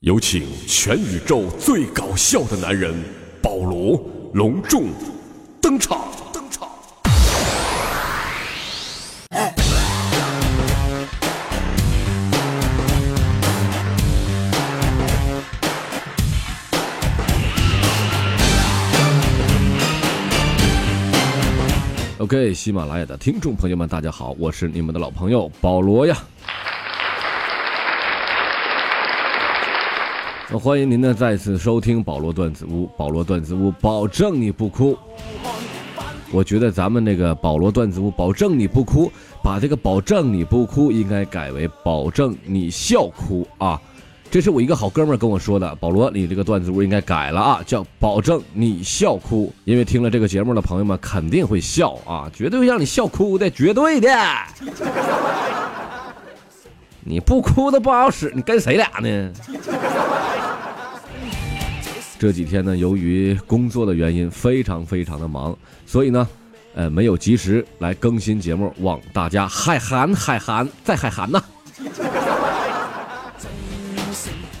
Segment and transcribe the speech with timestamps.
[0.00, 2.94] 有请全宇宙最搞笑的男人
[3.42, 4.84] 保罗隆重
[5.60, 6.08] 登场。
[6.32, 6.66] 登场。
[22.16, 26.16] OK，喜马拉雅的听众朋友们，大家好，我是你们的老朋友保罗呀。
[30.58, 34.98] 欢迎您呢再次收听保罗段子屋，保罗段子屋保证你不哭。
[36.32, 39.10] 我觉得咱们那个保罗段子屋保证你不哭，
[39.44, 43.80] 把这个保证你不哭应该改为保证你笑哭啊。
[44.28, 54.08] 这是我一个好哥们跟我说的，保罗，你这个段子屋应该改了啊，叫保证你笑哭，因为听了这个节目的朋友们肯定会笑啊，绝对会让你笑哭的，绝对的。
[57.02, 59.32] 你不哭都不好使，你跟谁俩呢？
[62.20, 66.28] 这几天呢，由于工作的原因，非常非常的忙，所以呢，
[66.74, 71.42] 呃，没有及时来更新节目，望大家海涵海涵再海涵呐。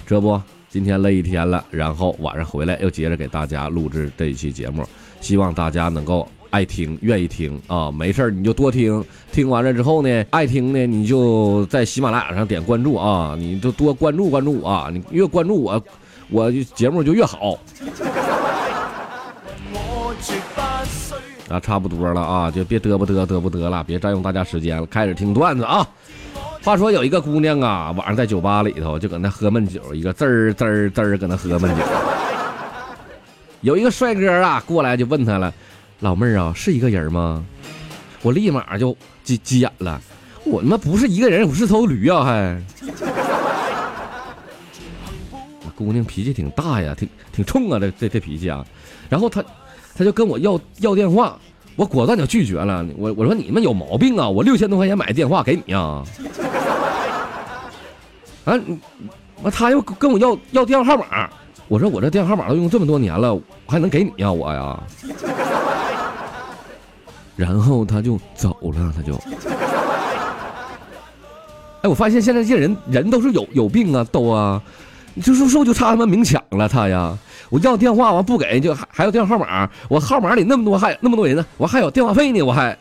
[0.06, 4.82] 这不，今天累一天了，然后晚上回来又接着给大家录制这一期节目，
[5.20, 7.92] 希望大家能够爱听、愿意听啊。
[7.92, 15.84] 没事儿你就多听，听完了之后呢，爱听呢你就在喜马拉雅上点关注啊，你就多关注关注我啊，你越关注我，
[16.30, 17.58] 我节目就越好。
[21.48, 25.84] 啊，差不多了啊，就别嘚啵嘚嘚不嘚了，别占用大家时间了，开始听段子啊。
[26.62, 31.82] 话说有一个姑娘啊，晚上在酒吧里头就搁那喝闷酒，一个滋儿滋儿滋儿搁那喝闷酒。
[33.62, 35.52] 有一个帅哥啊过来就问她了
[35.98, 37.44] ：“老妹儿啊，是一个人吗？”
[38.22, 40.00] 我立马就急急眼了，
[40.44, 42.62] 我他妈不是一个人，我是头驴啊还。
[45.84, 48.64] 姑娘脾气挺大呀，挺挺冲啊，这这这脾气啊。
[49.08, 49.44] 然后她
[49.96, 51.36] 她就跟我要要电话。
[51.76, 54.28] 我果断就拒绝了，我我说你们有毛病啊！
[54.28, 56.04] 我六千多块钱买的电话给你啊！
[58.44, 58.52] 啊，
[59.42, 61.30] 完他又跟我要要电话号码，
[61.68, 64.78] 我说我这电话号码都用这么多年了，我还能给你呀我呀？
[67.36, 69.14] 然后他就走了，他就。
[71.80, 74.60] 哎，我发现现在这些人人都是有有病啊，都啊，
[75.22, 77.16] 就是说就差他妈明抢了他呀！
[77.48, 82.78] 我要电话完不给，就还还有电话号码，我号码里那么多还那么多人呢，我还有电话费呢，我还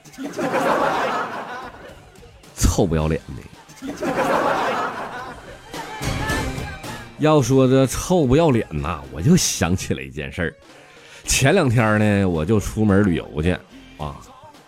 [2.55, 3.41] 臭不要脸的。
[7.17, 10.53] 要说这臭不要脸呐，我就想起了一件事儿。
[11.25, 13.51] 前两天呢，我就出门旅游去
[13.97, 14.15] 啊，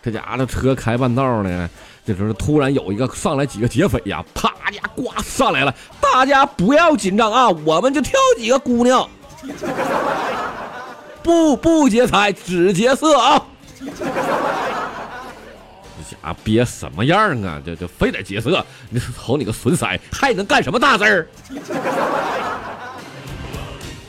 [0.01, 1.69] 这家伙车开半道呢，
[2.05, 9.08] 这时候突然有一个上来几个劫匪呀，啪家呱上来了，大家不要紧张啊，我们就挑几个姑娘。
[11.24, 13.46] 不不劫财，只劫色啊！
[13.80, 13.86] 这
[16.24, 17.62] 家憋什么样啊？
[17.64, 21.28] 这这非得劫色，你瞅你个损色，还能干什么大事儿？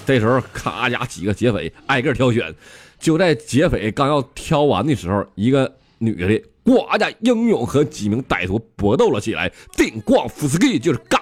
[0.07, 2.55] 这时候，咔家几个劫匪挨个挑选，
[2.99, 5.71] 就在劫匪刚要挑完的时候，一个
[6.03, 11.21] 女的呱家英勇和几名歹徒搏斗了起来，定咣夫斯基就是干。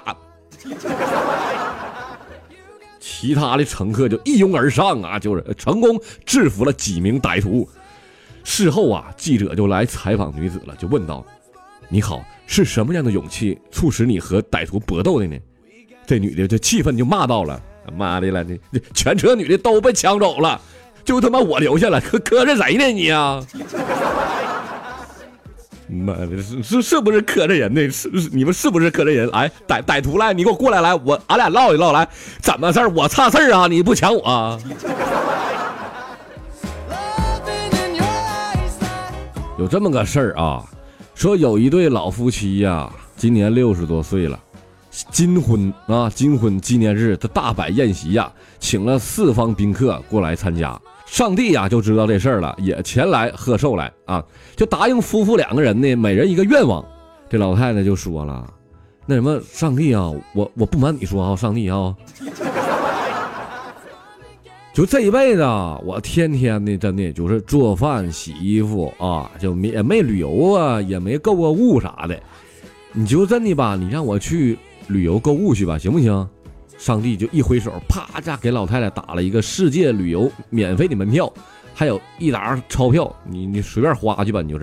[2.99, 7.69] 其他的乘客就一拥而上啊，就是成功制服了几名歹徒。
[8.43, 11.25] 事后啊，记者就来采访女子了，就问道
[11.91, 15.37] ：“你好，是什么样的勇气促使你和歹徒搏斗的呢？”
[16.07, 17.61] 这女的就气愤就骂到了
[17.95, 18.59] ：“妈的了，这
[18.95, 20.59] 全车女的都被抢走了，
[21.05, 23.45] 就他妈我留下了，磕磕碜谁呢你啊？”
[25.91, 27.91] 妈的，是是是不是磕碜人呢？
[27.91, 29.29] 是你们是不是磕碜人？
[29.31, 32.09] 哎，歹歹徒来，你给我过来来，我俺俩唠一唠来，
[32.41, 32.89] 怎么事儿？
[32.91, 33.67] 我差事儿啊？
[33.67, 34.59] 你不抢我、啊？
[39.59, 40.65] 有这么个事儿啊，
[41.15, 44.39] 说有一对老夫妻呀，今年六十多岁了，
[45.11, 50.81] 金婚啊，金婚纪念日，他大摆宴席呀，请了四方宾客过来参加。
[51.11, 54.25] 上帝呀，就知道这事儿了，也前来贺寿来啊，
[54.55, 56.83] 就答应夫妇两个人呢，每人一个愿望。
[57.29, 58.49] 这老太太就说了
[59.07, 61.93] ：“那什么，上帝啊，我我不瞒你说啊，上帝啊，
[64.73, 72.17] 就这一辈子啊，我天天的真的就是做饭、洗衣服啊，就也没旅游啊，也没购过物啥的。
[72.93, 76.27] 你就真的吧，你让我去旅游购物去吧，行不行？”
[76.81, 81.31] 上帝就一挥手，啪家给老太太打了一个世界旅游免费的门票，
[81.75, 84.63] 还有一沓钞票，你你随便花去吧，你就是。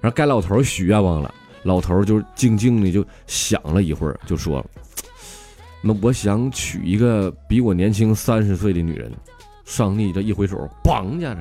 [0.00, 1.32] 然后该老头许愿望了，
[1.64, 4.64] 老头就静静的就想了一会儿，就说
[5.84, 9.12] ：“那我想娶一个比我年轻三十岁的女人。
[9.66, 11.36] 上帝这一挥手，梆一下，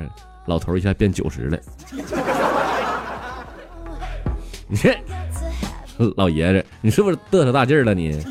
[0.45, 1.57] 老头一下变九十了。
[4.67, 4.93] 你这
[6.17, 8.21] 老爷子，你是不是嘚瑟大劲儿了你？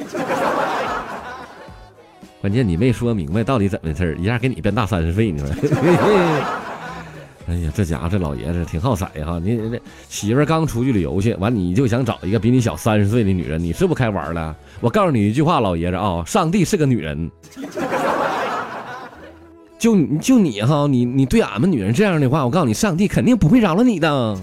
[2.41, 5.49] 关键你没说明白到底怎么回事一下给你变大三十岁，你说？
[7.49, 9.41] 哎呀，这家伙这老爷子挺好色哈！
[9.43, 9.81] 你这
[10.11, 14.55] 媳妇刚出去旅游去，完你就想找一个比你小三十岁的女人，你是不开玩了？
[14.81, 17.31] 我告诉你一句话，老爷子啊，上帝是个女人。
[19.79, 24.37] 就就你哈，你你对俺们女人这样的话，我告诉你，上帝肯定不会饶了你的。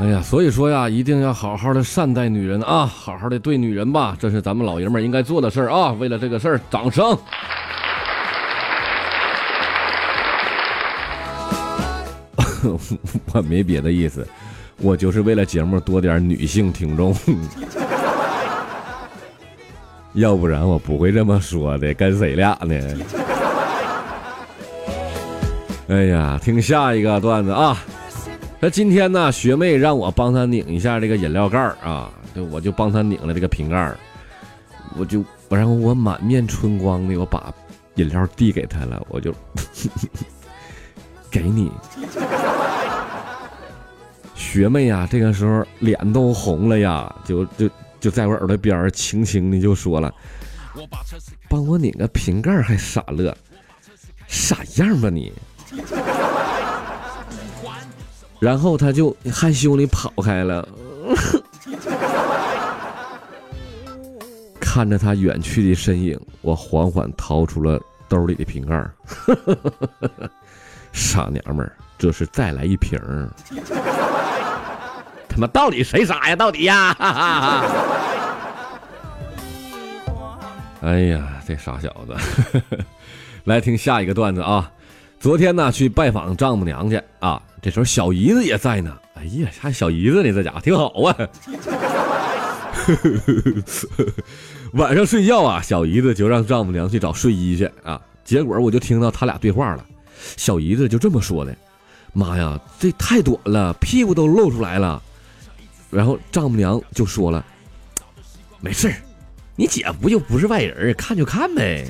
[0.00, 5.90] 哎呀，所以说呀，一定要好好的善待女人啊，好好的对女人吧，这是咱们老爷们应该做的事儿啊。
[5.98, 7.18] 为了这个事儿，掌声。
[13.32, 14.26] 我没别的意思，
[14.78, 17.12] 我就是为了节目多点女性听众，
[20.14, 21.92] 要不然我不会这么说的。
[21.94, 22.76] 跟谁俩呢？
[25.88, 27.76] 哎呀，听下一个段子啊。
[28.60, 33.96] 那今天呢，学妹让我帮她拧一下这个饮料盖儿啊，就我就帮她拧了这个瓶盖儿，
[34.96, 37.54] 我就然后我满面春光的我把
[37.94, 39.32] 饮料递给她了，我就
[41.30, 41.70] 给你。
[44.34, 47.70] 学妹呀，这个时候脸都红了呀，就就
[48.00, 50.12] 就在我耳朵边儿轻轻的就说了
[51.48, 53.36] ：“帮我拧个瓶盖还傻乐，
[54.26, 55.32] 傻样吧你。”
[58.40, 60.66] 然后他就害羞的跑开了，
[64.60, 68.88] 看着他远去的身影，我缓缓掏出了兜里的瓶盖
[70.92, 72.98] 傻娘们儿，这是再来一瓶
[75.28, 76.36] 他妈到底谁傻呀？
[76.36, 76.96] 到底呀？
[80.80, 82.14] 哎呀，这傻小子！
[83.44, 84.70] 来听下一个段子啊！
[85.18, 87.42] 昨天呢，去拜访丈母娘去啊。
[87.60, 91.16] 这时候小姨子也在呢，哎呀，还小姨子呢，这家伙挺好啊。
[94.74, 98.00] 晚上睡觉啊，小姨子就让丈母娘去找睡衣去啊。
[98.24, 99.84] 结果我就听到他俩对话了，
[100.36, 101.56] 小姨子就这么说的
[102.12, 105.02] ：“妈呀，这太短了，屁股都露出来了。”
[105.90, 107.44] 然后丈母娘就说了
[108.60, 108.92] ：“没事
[109.56, 111.86] 你姐夫又不是外人，看就看呗。”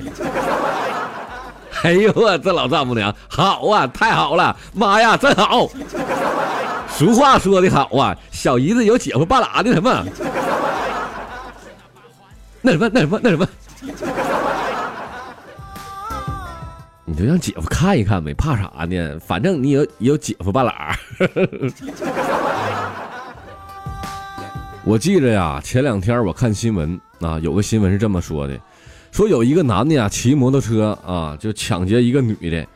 [1.84, 5.68] 哎呦我这老丈母娘好啊，太好了，妈呀，真好！
[6.88, 10.04] 俗话说的好啊，小姨子有姐夫半拉的什么？
[12.60, 13.46] 那什么那什么那什么？
[17.04, 19.18] 你就让姐夫看一看呗，怕啥呢？
[19.24, 20.98] 反正你有有姐夫半拉。
[24.84, 28.58] 我记着呀，前两天我看新闻啊，有个新闻是这么说的。
[29.10, 32.66] 说有一个男的呀，骑摩托车啊，就抢劫一个女的。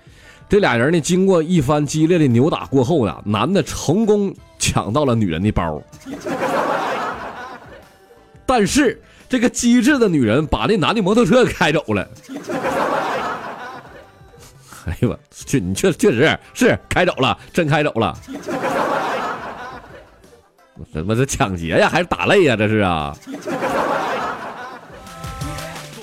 [0.48, 5.80] 这俩人呢，经过一番激烈的扭打过后呀，男的成功抢到了女人的包。
[8.44, 12.06] 但是这个机智的女人把那男的摩托车开走了。
[14.86, 18.14] 哎呦我，确你确确实是开走了，真开走了。
[20.92, 22.56] 怎么这抢劫呀，还是打擂呀？
[22.56, 23.16] 这是啊。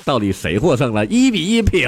[0.10, 1.06] 到底谁获胜了？
[1.06, 1.88] 一比一平。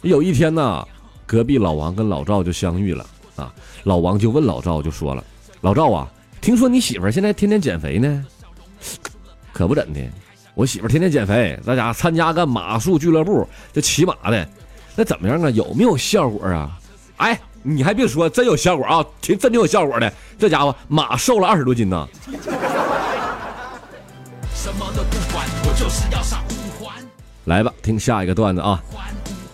[0.00, 0.82] 有一天呢，
[1.26, 3.04] 隔壁老王跟老赵就相遇了
[3.36, 3.52] 啊。
[3.82, 5.22] 老王就问老赵，就说了
[5.60, 6.08] ：“老赵啊，
[6.40, 8.24] 听说你媳妇现在天天减肥呢？
[9.52, 10.00] 可不怎的，
[10.54, 14.48] 我媳妇天天减肥，在家参加个马术俱乐部，这骑马的。
[14.94, 15.50] 那怎么样啊？
[15.50, 16.80] 有没有效果啊？
[17.18, 19.04] 哎，你还别说，真有效果啊！
[19.20, 20.10] 挺真挺有效果的。
[20.38, 22.08] 这家伙马瘦了二十多斤呢。”
[27.46, 28.82] 来吧，听下一个段子啊！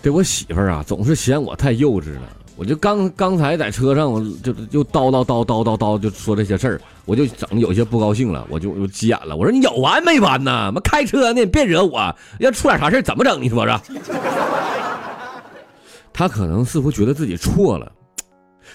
[0.02, 2.22] 这我媳妇儿啊，总是嫌我太幼稚了。
[2.56, 9.36] 我就刚刚才在车上，我就就叨叨叨叨叨叨，就说这些事儿，我就整有些不高兴了，我就我急眼了。
[9.36, 10.72] 我说你有完没完呢？
[10.72, 13.40] 妈开车呢，别惹我，要出点啥事怎么整？
[13.40, 13.78] 你说说。
[16.14, 17.92] 他可能似乎觉得自己错了，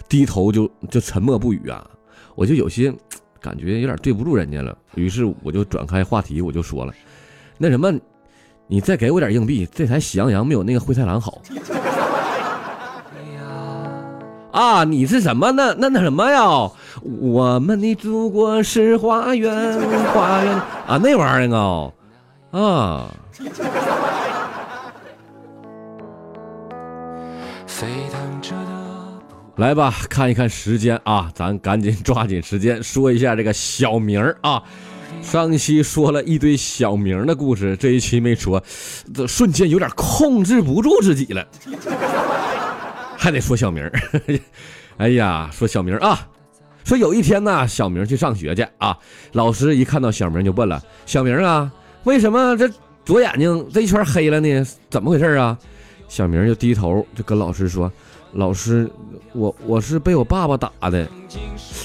[0.07, 1.89] 低头就就沉默不语啊。
[2.36, 2.93] 我就有些
[3.41, 6.93] 感觉有点对不住人家了，于是我就转开话题，我就说了，
[7.57, 7.91] 那什么。
[8.67, 11.41] 你再给我点硬币，这台喜羊羊没有那个灰太狼好。
[14.51, 15.51] 啊，你是什么？
[15.51, 16.69] 那那那什么呀？
[17.21, 19.79] 我们的祖国是花园，
[20.13, 20.53] 花园
[20.88, 21.91] 啊，那玩意儿啊，
[22.51, 23.07] 啊。
[29.57, 34.62] 来吧，看一看时间啊，咱赶紧抓紧时间说一下这个小名儿啊。
[35.21, 38.63] 上一期说了一堆小明的故事，这一期没说，
[39.13, 41.45] 这瞬间有点控制不住自己了，
[43.17, 43.89] 还得说小明。
[44.97, 46.27] 哎呀，说小明啊，
[46.83, 48.97] 说有一天呢，小明去上学去啊，
[49.33, 51.71] 老师一看到小明就问了：“小明啊，
[52.03, 52.69] 为什么这
[53.05, 54.65] 左眼睛这一圈黑了呢？
[54.89, 55.57] 怎么回事啊？”
[56.07, 57.91] 小明就低头就跟老师说。
[58.33, 58.89] 老师，
[59.33, 61.07] 我我是被我爸爸打的。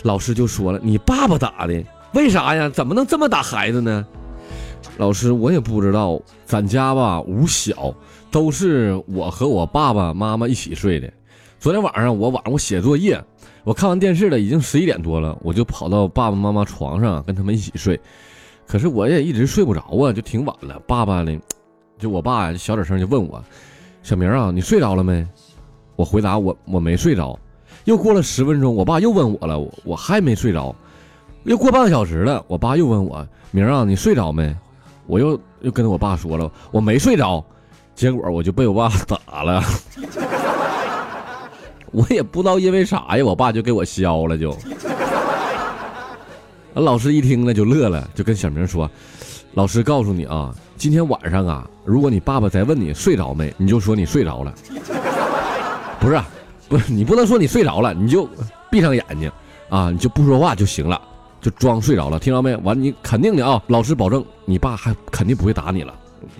[0.02, 1.84] 老师就说了：“你爸爸打的？
[2.14, 2.68] 为啥呀？
[2.68, 4.06] 怎么能这么打孩子呢？”
[4.98, 6.20] 老师，我也不知道。
[6.44, 7.94] 咱家吧屋小，
[8.30, 11.10] 都是我和我爸爸妈妈一起睡的。
[11.58, 13.22] 昨天晚上我晚上我写作业，
[13.64, 17.98] 我看完电视了，已经十一点多了，我就跑到爸爸妈妈床上跟他们一起睡。
[18.66, 20.78] 可是我也一直睡不着啊，就挺晚了。
[20.86, 21.38] 爸爸呢，
[21.98, 23.42] 就我爸，小点声就问我
[24.02, 25.26] ：“小明啊，你睡着了没？”
[25.96, 27.38] 我回答我我没睡着，
[27.84, 30.74] 又过了十分钟，我爸又问我了，我我还没睡着，
[31.44, 34.54] 又过半个小时了，我爸又问我明儿啊你睡着没？
[35.06, 37.44] 我又又跟我爸说了我没睡着，
[37.94, 38.88] 结果我就被我爸
[39.26, 39.62] 打了，
[41.90, 44.56] 我也不知道因为啥呀，我爸就给我削了就。
[46.74, 48.90] 老师一听呢就乐了，就跟小明说，
[49.54, 54.54] 老师告诉你啊，今天晚上啊，如果你爸爸再问你睡着没，你就说你睡着了。
[56.00, 56.18] 不是，
[56.68, 58.26] 不是你不能说你睡着了，你就
[58.70, 59.30] 闭上眼睛，
[59.68, 60.98] 啊，你就不说话就行了，
[61.42, 62.54] 就装睡着了，听着没？
[62.58, 65.92] 完，你肯定的啊，老师保证你爸还肯定不会打你了。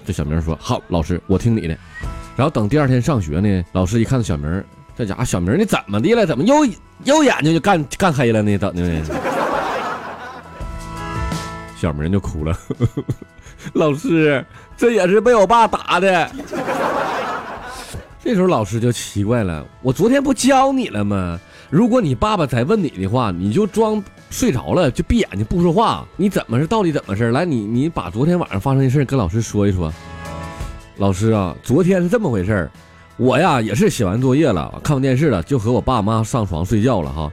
[0.07, 1.77] 这小明说好，老师我听你的。
[2.37, 4.65] 然后等第二天上学呢，老师一看到小明，
[4.97, 6.25] 这家伙小明你怎么的了？
[6.25, 6.65] 怎么又
[7.03, 8.57] 又眼睛就干干黑了呢？
[8.57, 9.05] 怎的呢？
[11.77, 12.57] 小明就哭了，
[13.73, 14.45] 老师
[14.77, 16.31] 这也是被我爸打的。
[18.23, 21.41] 这时候老师就奇怪了，我昨天不教你了吗？
[21.71, 24.01] 如果你爸爸再问你的话，你就装
[24.33, 26.05] 睡着了，就闭眼睛不说话。
[26.17, 29.93] 你怎么是到底怎么事来，你你把昨天晚上发生的事跟老师说一说。
[30.97, 32.69] 老师啊，昨天是这么回事
[33.19, 37.31] 我呀也是写完作业了，看完电视了，就和我爸妈上床睡觉了哈。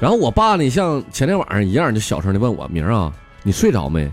[0.00, 3.12] 然后我爸呢，像前天晚上一样，就小声的问我明儿啊，
[3.44, 4.10] 你睡着没？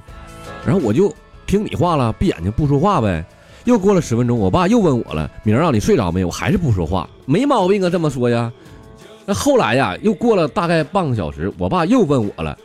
[0.63, 1.13] 然后我就
[1.47, 3.25] 听你话了，闭眼睛不说话呗。
[3.65, 8.51] 又过了十分钟，我爸又问我了：“明儿啊，你睡着没？”我还是不说话，没毛病啊，这么说呀。
[9.29, 12.57] 那后来呀，又过了大概半个小时，我爸又问我了，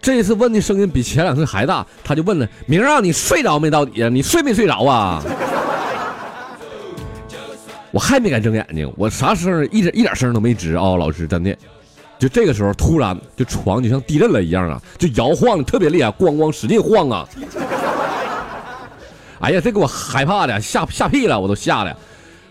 [0.00, 3.68] 这次问的声音比前两次还大，他就问了：“明儿啊，你睡着没？
[3.68, 5.22] 到底啊，你睡没睡着啊？”
[7.92, 11.54] 我还没敢睁眼睛，我啥声一点一点声都没吱啊，老师真的。
[12.18, 17.28] 就这个时候，突然就床就像地震了一样啊，就摇晃的特别厉害，咣咣使劲晃啊。
[19.40, 21.94] 哎呀，这给我害怕的，吓吓屁了，我都吓的。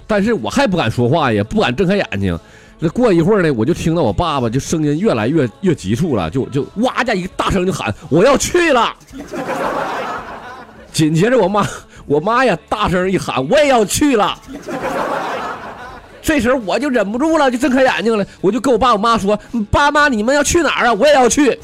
[0.06, 2.38] 但是我还不敢说话，也不敢睁开眼睛。
[2.78, 8.94] 那过一会儿呢，我就听到我爸爸就声音越来越越急促了，就就哇家一大声就喊我要去了。
[10.92, 11.66] 紧接着我妈
[12.06, 14.38] 我妈呀大声一喊我也要去了。
[16.22, 19.40] 这时候我就忍不住了，就睁开眼睛了，我就跟我爸我妈说
[19.70, 20.94] ：“爸妈，你们要去哪儿啊？
[20.94, 21.58] 我也要去。”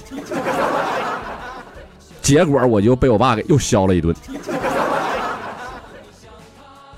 [2.22, 4.16] 结果我就被我爸给又削了一顿。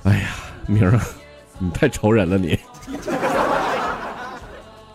[0.03, 0.27] 哎呀，
[0.67, 0.99] 明儿，
[1.57, 2.59] 你太愁人了你。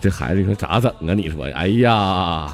[0.00, 1.14] 这孩子你说咋整啊？
[1.14, 2.48] 你说，哎呀。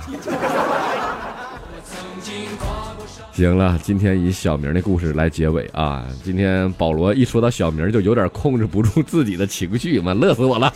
[3.33, 6.05] 行了，今天以小明的故事来结尾啊。
[6.23, 10.73] 今天保罗一说到小明，就有点控制不住自己的情绪嘛，乐死我了。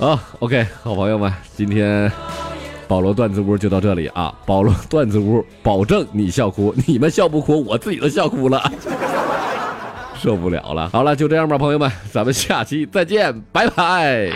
[0.00, 2.10] 啊，OK，好朋友们，今天。
[2.88, 4.34] 保罗段子屋就到这里啊！
[4.44, 8.70] 保罗段子屋保证你笑哭，你们笑不哭，我自己都笑哭了，
[10.22, 10.88] 受不了了。
[10.90, 14.30] 好了，就这样吧，朋友们，咱们下期再见，拜拜。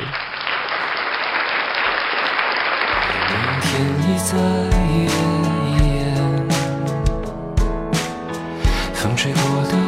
[8.94, 9.85] 风吹过的